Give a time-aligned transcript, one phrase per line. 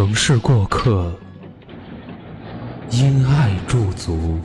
[0.00, 1.12] 城市过客，
[2.92, 4.38] 因爱驻足。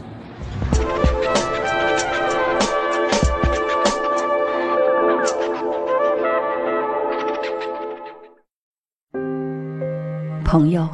[10.44, 10.90] 朋友，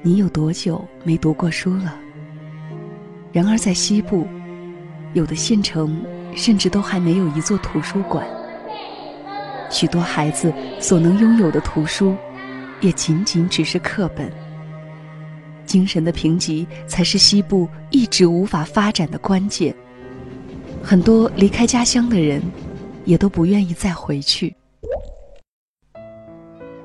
[0.00, 1.94] 你有多久没读过书了？
[3.30, 4.26] 然而在西部，
[5.12, 6.02] 有的县城
[6.34, 8.26] 甚至都还没有一座图书馆。
[9.68, 12.16] 许多孩子所能拥有的图书。
[12.80, 14.32] 也仅仅只是课本。
[15.64, 19.74] 精神的贫瘠才是西部一直无法发展的关键。
[20.82, 22.40] 很多离开家乡的人，
[23.04, 24.54] 也都不愿意再回去。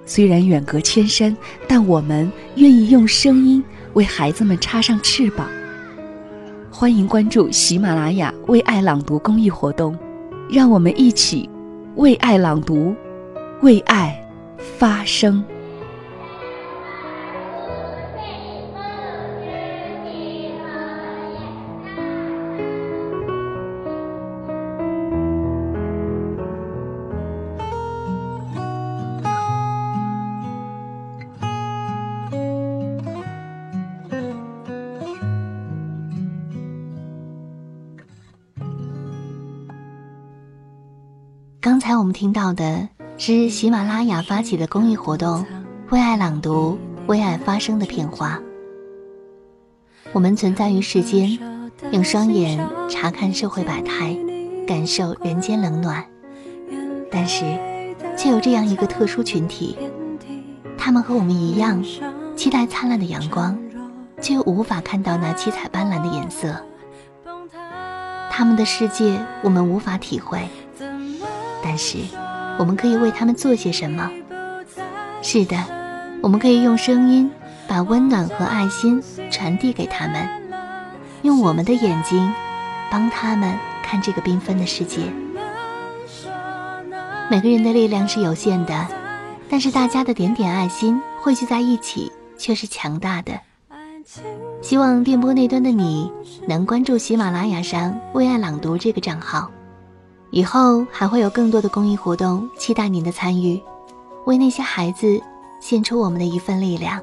[0.04, 5.48] 虽然远隔千山，但我们愿意用声音为孩子们插上翅膀。
[6.72, 9.96] 欢迎关注喜马拉雅“为爱朗读”公益活动，
[10.50, 11.48] 让我们一起
[11.98, 12.96] 为爱朗读，
[13.62, 14.20] 为爱
[14.58, 15.44] 发声。
[41.72, 45.46] 刚才我们听到的是喜马拉雅发起的公益活动
[45.90, 46.78] “为爱朗读，
[47.08, 48.38] 为爱发声”的片花。
[50.12, 51.40] 我们存在于世间，
[51.94, 52.60] 用双眼
[52.90, 54.14] 查看社会百态，
[54.68, 56.06] 感受人间冷暖，
[57.10, 57.46] 但是，
[58.18, 59.78] 却有这样一个特殊群体，
[60.78, 61.82] 他们和我们一样，
[62.36, 63.58] 期待灿烂的阳光，
[64.20, 66.54] 却又无法看到那七彩斑斓的颜色。
[68.30, 70.46] 他们的世界，我们无法体会。
[71.64, 72.00] 但是，
[72.58, 74.10] 我们可以为他们做些什么？
[75.22, 75.58] 是的，
[76.22, 77.30] 我们可以用声音
[77.68, 80.28] 把温暖和爱心传递给他们，
[81.22, 82.34] 用我们的眼睛
[82.90, 85.02] 帮他们看这个缤纷的世界。
[87.30, 88.88] 每个人的力量是有限的，
[89.50, 93.40] 但是大家的点点爱心汇聚在一起却是强大的。
[94.62, 96.12] 希望电波那端的你
[96.48, 99.50] 能关注喜马拉雅上“为爱朗读”这个账号。
[100.32, 103.62] 以后还会有更多的公益活动，期待您的参与，
[104.26, 105.22] 为那些孩子
[105.60, 107.02] 献出我们的一份力量。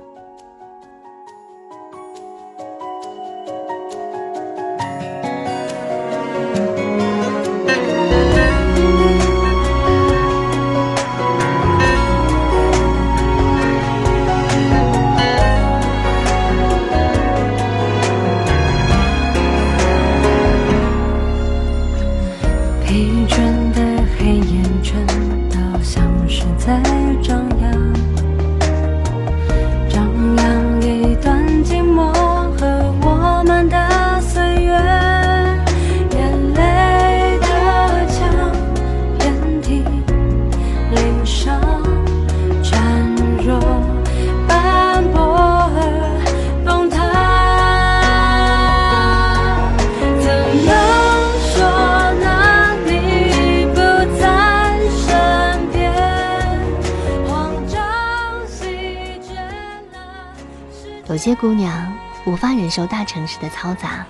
[61.28, 61.94] 有些姑娘
[62.24, 64.06] 无法忍受大城市的嘈杂，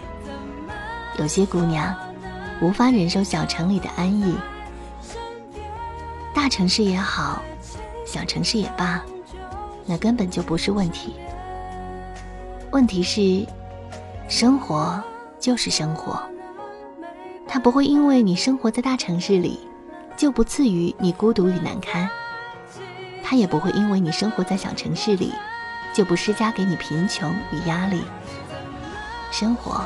[1.19, 1.93] 有些姑娘
[2.61, 4.37] 无法忍受小城里的安逸。
[6.33, 7.43] 大城市也好，
[8.07, 9.03] 小城市也罢，
[9.85, 11.17] 那根本就不是问题。
[12.71, 13.45] 问题是，
[14.29, 15.03] 生活
[15.41, 16.23] 就是生活。
[17.49, 19.59] 它不会因为你生活在大城市里，
[20.17, 22.09] 就不赐予你孤独与难堪；
[23.25, 25.33] 它也不会因为你生活在小城市里，
[25.95, 28.03] 就不施加给你贫穷与压力。
[29.31, 29.85] 生活，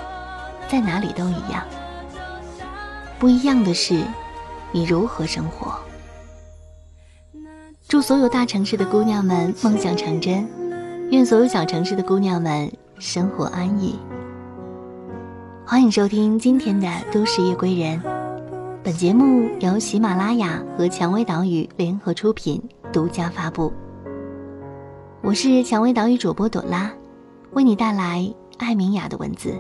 [0.69, 1.65] 在哪里都一样。
[3.19, 4.03] 不一样的是，
[4.71, 5.79] 你如何生活。
[7.89, 10.49] 祝所有大城市的姑娘们梦想成真，
[11.11, 13.99] 愿所有小城市的姑娘们生活安逸。
[15.67, 18.01] 欢迎收听今天的《都市夜归人》，
[18.83, 22.63] 本节目由喜马拉雅和蔷薇岛屿联合出品，
[22.93, 23.73] 独家发布。
[25.25, 26.93] 我是蔷薇岛屿主播朵拉，
[27.53, 28.29] 为你带来
[28.59, 29.57] 艾明雅的文字。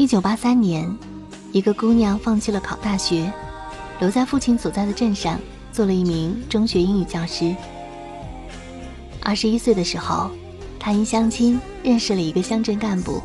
[0.00, 0.90] 一九八三年，
[1.52, 3.30] 一个姑娘放弃了考大学，
[3.98, 5.38] 留在父亲所在的镇上
[5.72, 7.54] 做了一名中学英语教师。
[9.20, 10.30] 二十一岁的时候，
[10.78, 13.22] 她因相亲认识了一个乡镇干部，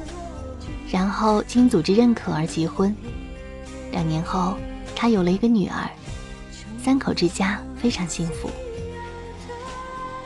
[0.92, 2.94] 然后经组织认可而结婚。
[3.94, 4.57] 两年后，
[4.94, 5.89] 她有了一个女儿，
[6.83, 8.50] 三口之家非常幸福。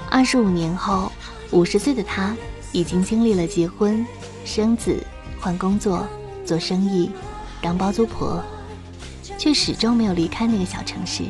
[0.09, 1.11] 二十五年后，
[1.51, 2.35] 五十岁的她
[2.71, 4.03] 已经经历了结婚、
[4.43, 4.97] 生子、
[5.39, 6.07] 换工作。
[6.49, 7.11] 做生意，
[7.61, 8.43] 当包租婆，
[9.37, 11.25] 却始终没有离开那个小城市。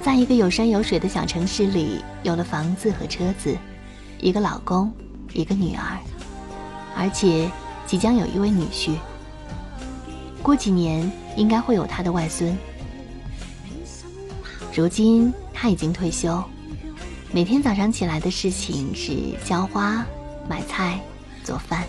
[0.00, 3.54] 在一个有山有水的小城市里，有了房子和车子，
[4.18, 4.90] 一个老公，
[5.34, 5.98] 一个女儿，
[6.96, 7.50] 而且
[7.86, 8.92] 即将有一位女婿。
[10.42, 12.56] 过几年应该会有他的外孙。
[14.74, 16.42] 如今他已经退休，
[17.30, 20.02] 每天早上起来的事情是浇花、
[20.48, 20.98] 买菜、
[21.44, 21.84] 做饭。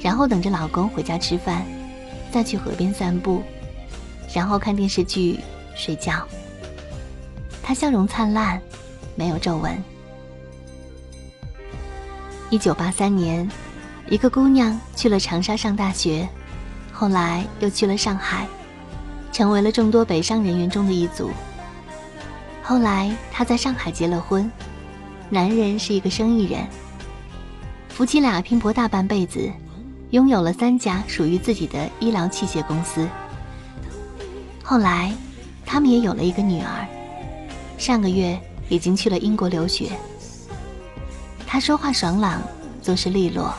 [0.00, 1.64] 然后等着老公回家吃饭，
[2.32, 3.42] 再去河边散步，
[4.34, 5.38] 然后看电视剧、
[5.76, 6.26] 睡觉。
[7.62, 8.60] 她笑容灿烂，
[9.14, 9.76] 没有皱纹。
[12.48, 13.48] 一九八三年，
[14.08, 16.26] 一个姑娘去了长沙上大学，
[16.90, 18.46] 后来又去了上海，
[19.30, 21.30] 成为了众多北上人员中的一族。
[22.62, 24.50] 后来她在上海结了婚，
[25.28, 26.66] 男人是一个生意人，
[27.88, 29.50] 夫妻俩拼搏大半辈子。
[30.10, 33.08] 拥有了三家属于自己的医疗器械公司。
[34.62, 35.12] 后来，
[35.64, 36.86] 他们也有了一个女儿，
[37.78, 39.90] 上个月已经去了英国留学。
[41.46, 42.42] 他说话爽朗，
[42.82, 43.54] 做事利落，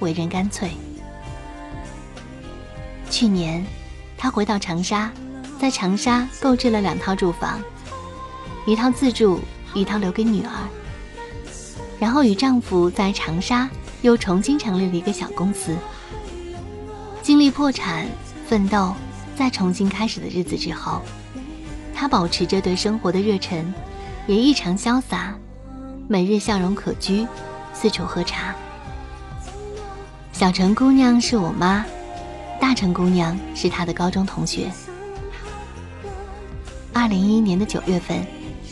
[0.00, 0.70] 为人干脆。
[3.10, 3.64] 去年，
[4.16, 5.10] 他回到长沙，
[5.58, 7.60] 在长沙购置了两套住房，
[8.66, 9.40] 一套自住，
[9.72, 10.50] 一套留给女儿。
[11.98, 13.70] 然后与丈夫在长沙
[14.04, 15.74] 又重新成立了一个小公司。
[17.22, 18.06] 经历破产、
[18.46, 18.94] 奋斗、
[19.34, 21.00] 再重新开始的日子之后，
[21.94, 23.64] 她保持着对生活的热忱，
[24.26, 25.34] 也异常潇洒，
[26.06, 27.26] 每日笑容可掬，
[27.72, 28.54] 四处喝茶。
[30.32, 31.82] 小城姑娘是我妈，
[32.60, 34.70] 大城姑娘是她的高中同学。
[36.92, 38.22] 二零一一年的九月份，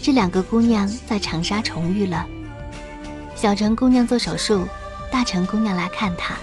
[0.03, 2.27] 这两个姑娘在长沙重遇了。
[3.35, 4.69] 小城姑娘做手术，
[5.13, 6.35] 大成姑娘来看她。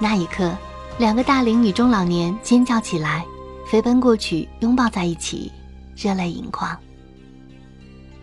[0.00, 0.52] 那一刻。
[0.98, 3.24] 两个大龄女中老年尖叫起来，
[3.66, 5.50] 飞奔过去拥抱在一起，
[5.96, 6.78] 热泪盈眶。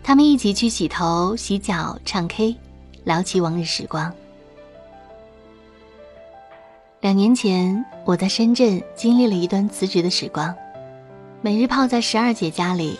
[0.00, 2.54] 他们一起去洗头、洗脚、唱 K，
[3.02, 4.14] 聊起往日时光。
[7.00, 10.54] 两年前，我在深圳经历了一段辞职的时光，
[11.40, 12.96] 每日泡在十二姐家里。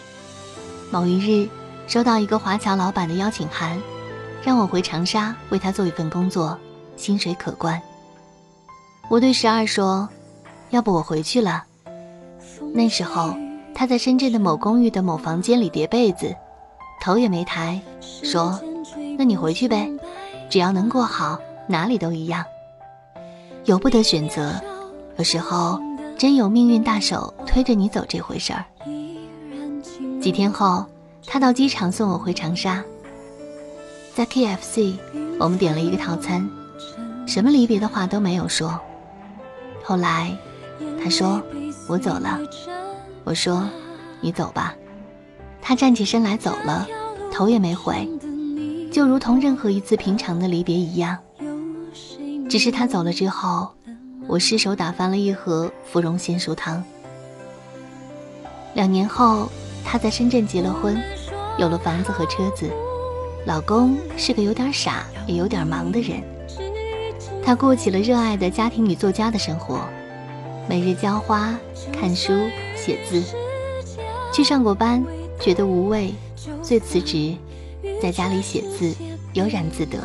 [0.90, 1.48] 某一日，
[1.86, 3.80] 收到一个华侨老板的邀请函，
[4.48, 6.58] 让我回长沙为他做一份工作，
[6.96, 7.78] 薪水可观。
[9.10, 10.08] 我对十二说
[10.72, 11.64] ：“要不我回去了。”
[12.72, 13.36] 那时候
[13.74, 16.34] 他在深圳的某公寓的某房间里叠被子，
[16.98, 18.58] 头也没抬，说
[19.18, 19.86] ：“那你回去呗，
[20.48, 22.42] 只要能过好，哪里都一样。
[23.66, 24.58] 由不得选择，
[25.18, 25.78] 有时候
[26.16, 28.64] 真有命运大手推着你走这回事儿。”
[30.22, 30.86] 几天后，
[31.26, 32.82] 他到机场送我回长沙，
[34.18, 34.96] 在 KFC，
[35.38, 36.50] 我们点了一个套餐，
[37.24, 38.76] 什么离别的话都没有说。
[39.84, 40.36] 后来，
[41.00, 41.40] 他说
[41.86, 42.36] ：“我走了。”
[43.22, 43.64] 我说
[44.20, 44.74] ：“你走吧。”
[45.62, 46.84] 他站起身来走了，
[47.30, 48.10] 头也没回，
[48.90, 51.16] 就如同任何一次平常的离别一样。
[52.50, 53.72] 只是他走了之后，
[54.26, 56.82] 我失手打翻了一盒芙蓉鲜蔬汤。
[58.74, 59.48] 两年后，
[59.84, 61.00] 他在深圳结了婚，
[61.56, 62.68] 有了房子和车子，
[63.48, 66.22] 老公是个有点傻也有点忙的人。
[67.42, 69.80] 她过起了热爱的家庭女作家的生活，
[70.68, 71.58] 每日浇花、
[71.90, 72.30] 看书、
[72.76, 73.24] 写字。
[74.34, 75.02] 去上过班，
[75.40, 76.12] 觉得无味，
[76.62, 77.34] 遂辞职，
[78.02, 78.94] 在家里写字，
[79.32, 79.98] 悠然自得。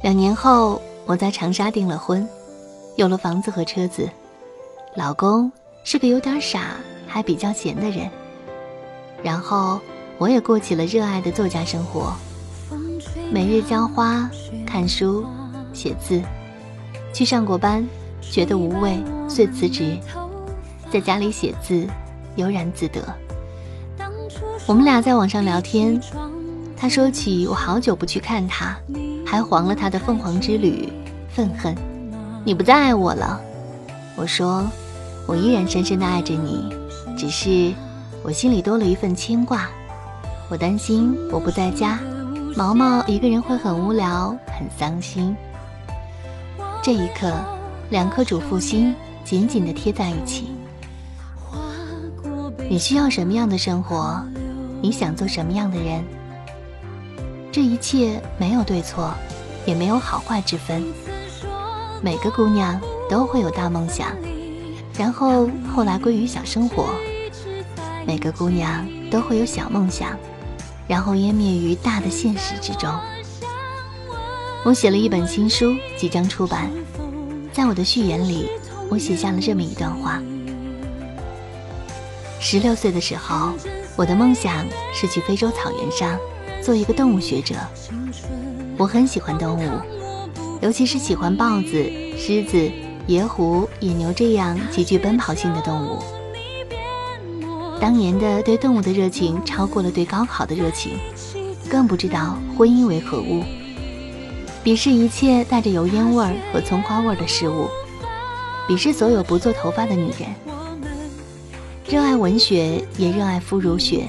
[0.00, 2.24] 两年后，我在长沙订了婚，
[2.94, 4.08] 有了房子和车子，
[4.94, 5.50] 老公
[5.82, 6.76] 是个有点傻
[7.08, 8.08] 还比较闲的人。
[9.24, 9.80] 然后，
[10.18, 12.12] 我也过起了热爱的作家生活，
[13.30, 14.28] 每日浇花、
[14.66, 15.24] 看书。
[15.72, 16.22] 写字，
[17.12, 17.84] 去上过班，
[18.20, 18.96] 觉得无味，
[19.28, 19.98] 遂辞职，
[20.88, 21.84] 在家里写字，
[22.36, 23.02] 悠然自得。
[24.68, 26.00] 我们俩在网上聊天，
[26.76, 28.78] 他说起我好久不去看他，
[29.26, 30.92] 还黄了他的凤凰之旅，
[31.28, 31.74] 愤恨，
[32.44, 33.40] 你不再爱我了。
[34.14, 34.64] 我说，
[35.26, 36.72] 我依然深深的爱着你，
[37.18, 37.74] 只是
[38.22, 39.68] 我心里多了一份牵挂。
[40.54, 41.98] 我担心我不在家，
[42.56, 45.36] 毛毛一个人会很无聊，很伤心。
[46.80, 47.34] 这一刻，
[47.90, 48.94] 两颗主妇心
[49.24, 50.52] 紧紧地贴在一起。
[52.70, 54.24] 你需要什么样的生活？
[54.80, 56.04] 你想做什么样的人？
[57.50, 59.12] 这一切没有对错，
[59.66, 60.84] 也没有好坏之分。
[62.00, 62.80] 每个姑娘
[63.10, 64.06] 都会有大梦想，
[64.96, 66.84] 然后后来归于小生活；
[68.06, 70.16] 每个姑娘都会有小梦想，
[70.86, 72.92] 然后湮灭于大的现实之中。
[74.64, 76.70] 我写了一本新书，即将出版。
[77.52, 78.48] 在我的序言里，
[78.90, 80.22] 我写下了这么一段话：
[82.40, 83.52] 十六岁的时候，
[83.96, 86.18] 我的梦想是去非洲草原上
[86.62, 87.54] 做一个动物学者。
[88.76, 89.70] 我很喜欢动物，
[90.60, 92.72] 尤其是喜欢豹子、狮子、
[93.06, 96.02] 野虎、野牛这样极具奔跑性的动物。
[97.80, 100.98] 当年的对动物的热情超过了对高考的热情，
[101.68, 103.42] 更不知道婚姻为何物。
[104.64, 107.68] 鄙视一切带着油烟味儿和葱花味儿的事物，
[108.66, 110.28] 鄙视所有不做头发的女人。
[111.86, 114.08] 热爱文学，也热爱肤如雪；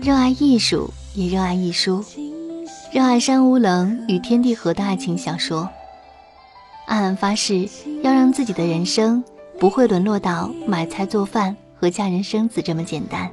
[0.00, 2.02] 热爱艺术，也热爱艺书；
[2.90, 5.68] 热爱山无棱与天地合的爱情小说。
[6.86, 7.68] 暗暗发誓，
[8.02, 9.22] 要让自己的人生
[9.58, 13.30] 不会沦落到买菜做饭和嫁人生子这么简单。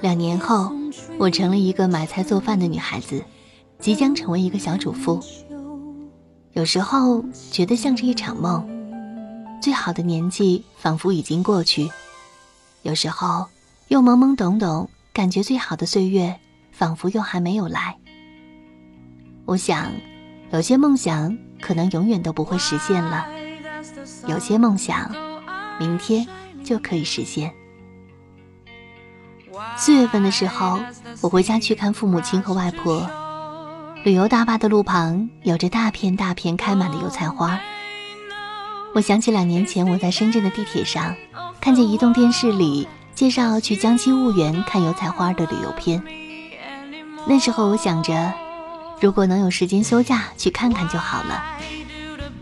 [0.00, 0.72] 两年后，
[1.18, 3.22] 我成了一个买菜做饭的女孩子。
[3.78, 5.20] 即将成为一个小主妇，
[6.52, 8.64] 有时候觉得像是一场梦，
[9.60, 11.90] 最好的年纪仿佛已经过去；
[12.82, 13.44] 有时候
[13.88, 16.38] 又懵懵懂懂，感觉最好的岁月
[16.70, 17.96] 仿佛又还没有来。
[19.46, 19.90] 我想，
[20.52, 23.26] 有些梦想可能永远都不会实现了，
[24.28, 25.12] 有些梦想，
[25.80, 26.24] 明天
[26.62, 27.52] 就可以实现。
[29.76, 30.80] 四月份的时候，
[31.20, 33.08] 我回家去看父母亲和外婆。
[34.04, 37.60] 旅游大巴的路旁有着大片大片开满的油菜花。
[38.94, 41.14] 我想起两年前我在深圳的地铁上，
[41.60, 46.02] 看见移动电视里介绍去江西婺源看油菜花的旅游片。
[47.26, 48.32] 那时候我想着，
[49.00, 51.42] 如果能有时间休假去看看就好了。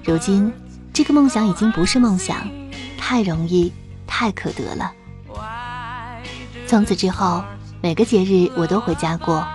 [0.03, 0.51] 如今，
[0.93, 2.49] 这个梦想已经不是梦想，
[2.97, 3.71] 太容易，
[4.11, 4.93] 太可得了。
[6.67, 7.43] 从此之后，
[7.81, 9.47] 每个节日我都回家过。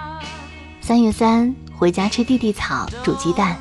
[0.82, 1.54] 三月三。
[1.78, 3.58] 回家吃地地草煮鸡蛋，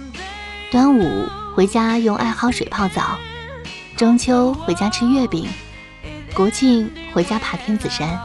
[0.71, 3.19] 端午回家用艾蒿水泡澡，
[3.97, 5.49] 中秋回家吃月饼，
[6.33, 8.17] 国庆回家爬天子山。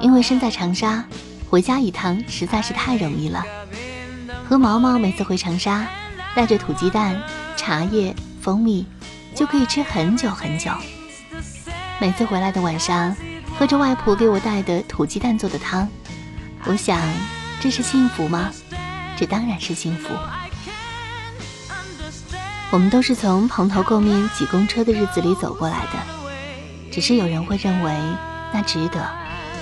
[0.00, 1.04] 因为身在长沙，
[1.48, 3.44] 回家一趟实在是太容易了。
[4.48, 5.86] 和毛毛每次回长沙，
[6.34, 7.22] 带着土鸡蛋、
[7.56, 8.84] 茶叶、蜂蜜，
[9.34, 10.70] 就可以吃很久很久。
[12.00, 13.14] 每次回来的晚上，
[13.58, 15.88] 喝着外婆给我带的土鸡蛋做的汤，
[16.64, 17.00] 我想。
[17.60, 18.50] 这是幸福吗？
[19.16, 20.08] 这当然是幸福。
[22.72, 27.94] 我们都是从蓬头垢面挤公车的日子里走过来的，只是有人会认为
[28.52, 29.08] 那值得，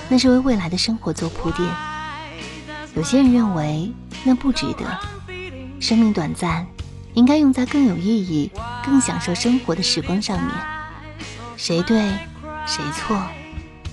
[0.09, 1.69] 那是为未来的生活做铺垫；
[2.95, 4.85] 有些人认为那不值得。
[5.79, 6.65] 生命短暂，
[7.13, 8.51] 应该用在更有意义、
[8.85, 10.55] 更享受生活的时光上面。
[11.57, 12.09] 谁对，
[12.65, 13.21] 谁错，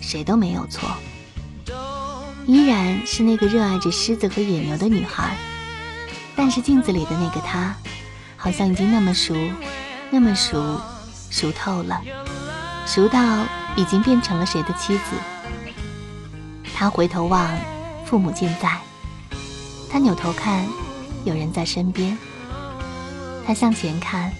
[0.00, 0.88] 谁都没有错。
[2.46, 5.36] 依然是那个热爱着狮子和野牛的女孩，
[6.34, 7.74] 但是镜子里的那个她，
[8.36, 9.34] 好像已经那么熟，
[10.10, 10.80] 那么熟，
[11.30, 12.00] 熟透了，
[12.86, 13.44] 熟到
[13.76, 15.02] 已经变成了谁的妻子。
[16.74, 17.50] 他回头望，
[18.06, 18.68] 父母健在；
[19.90, 20.64] 他扭头看，
[21.24, 22.16] 有人在身边。
[23.48, 24.30] 他向前看，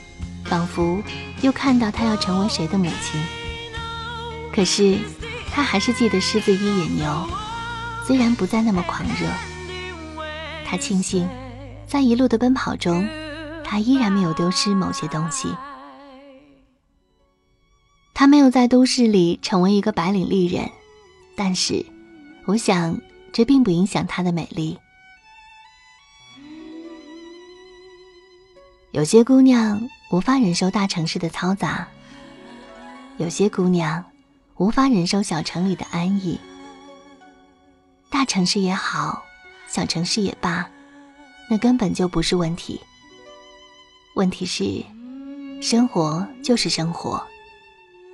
[0.45, 1.03] 仿佛
[1.41, 3.19] 又看到他要成为谁的母亲。
[4.53, 4.99] 可是，
[5.51, 7.27] 他还是记得狮子一野牛，
[8.07, 9.27] 虽然不再那么狂热。
[10.63, 11.27] 他庆幸，
[11.87, 13.09] 在一路的奔跑中，
[13.65, 15.49] 他依然没有丢失某些东西。
[18.13, 20.71] 他没有在都市里成为一个白领丽人，
[21.35, 21.83] 但是，
[22.45, 23.01] 我想
[23.33, 24.77] 这并不影响他的美丽。
[28.93, 31.87] 有些姑娘无法忍受大城市的嘈杂，
[33.19, 34.03] 有些姑娘
[34.57, 36.41] 无法忍受小城里的安逸。
[38.09, 39.23] 大城市也好，
[39.69, 40.67] 小城市也罢，
[41.51, 42.81] 那根本就不是问题。
[44.15, 44.83] 问题是，
[45.61, 47.23] 生活就是生活。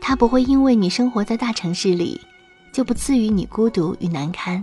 [0.00, 2.20] 它不会因为你生活在大城市里，
[2.72, 4.62] 就不赐予你孤独与难堪，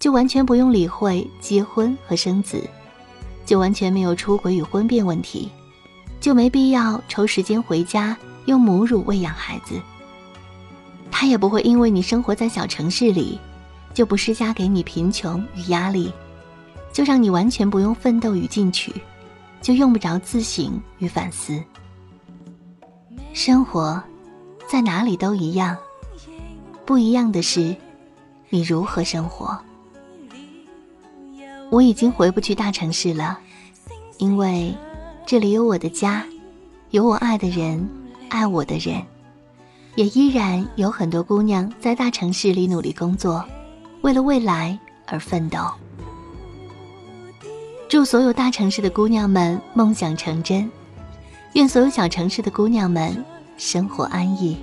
[0.00, 2.68] 就完全不用理会结婚和生子，
[3.50, 5.50] 就完全没有出轨与婚变问题，
[6.20, 9.74] 就没必要抽时间回家用母乳喂养孩子。
[11.10, 13.40] 他也不会因为你生活在小城市里，
[13.92, 16.12] 就不施加给你贫穷与压力，
[16.92, 18.94] 就让你完全不用奋斗与进取，
[19.60, 21.60] 就用不着自省与反思。
[23.32, 24.00] 生活。
[24.68, 25.76] 在哪里都一样，
[26.86, 27.74] 不一样的是，
[28.48, 29.60] 你如何生活。
[31.70, 33.38] 我已经回不去大城市了，
[34.18, 34.74] 因为
[35.24, 36.24] 这里有我的家，
[36.90, 37.88] 有我爱的人，
[38.28, 39.00] 爱我的人，
[39.94, 43.44] 也依然有很多姑娘在大城市里努力工作，
[44.02, 45.58] 为了未来而奋斗。
[47.88, 50.70] 祝所有大城市的姑娘们梦想成真，
[51.54, 53.24] 愿所有小城市的姑娘们。
[53.60, 54.56] 生活安逸。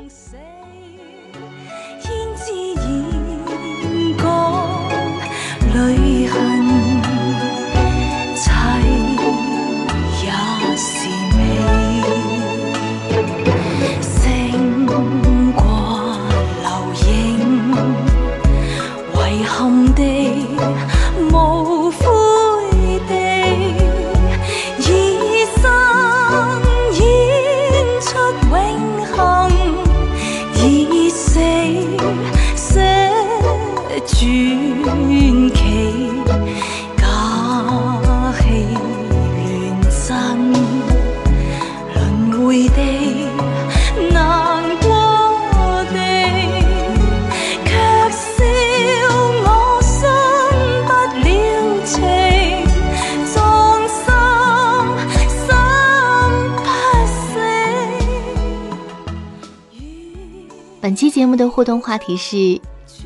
[60.87, 62.37] 本期节目的互动话题是：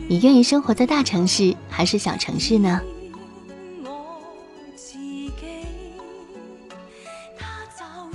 [0.08, 2.80] 你愿意生活在大城市还是小城市呢？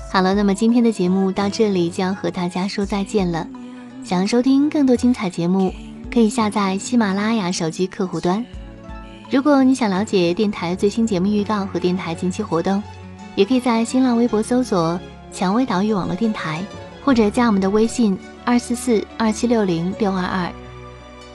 [0.09, 3.45] 好了，那么今天的节目到这里就要和大家说再见了。
[4.05, 5.75] 想要收听更多精彩节目，
[6.15, 8.47] 可以下载喜马拉雅手机客户端。
[9.29, 12.81] 如果你想了解电台最新节目预告和电台近期活动，
[13.35, 14.97] 也可以在新浪微博搜索
[15.35, 16.65] “蔷薇岛屿网络电台”，
[17.05, 18.17] 或者加我们的微信。
[18.47, 20.51] 二四四二七六零六二二，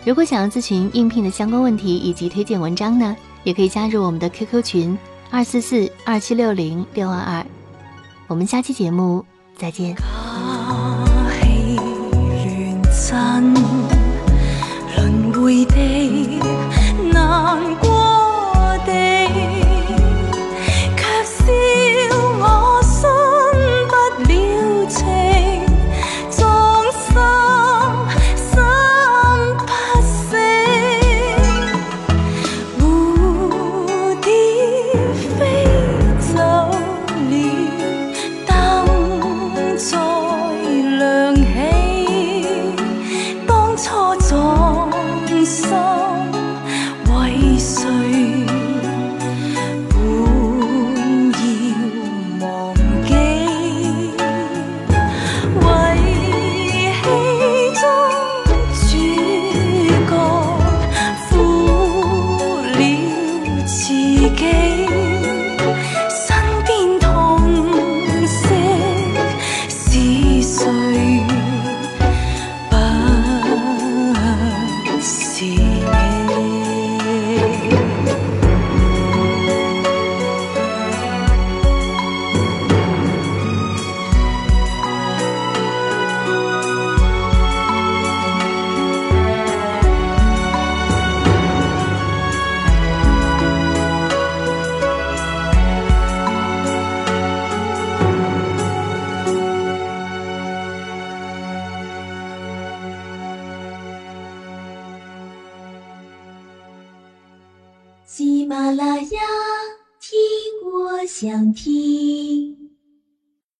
[0.05, 4.97] 如果想要咨询应聘的相关问题以及推荐文章呢，也可以加入我们的 QQ 群
[5.29, 7.45] 二四四二七六零六二二。
[8.27, 9.25] 我们下期节目
[9.57, 9.93] 再见。
[16.35, 16.40] 走。